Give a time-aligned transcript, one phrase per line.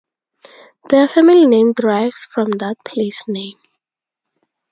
[0.89, 3.59] Their family name derives from that place name.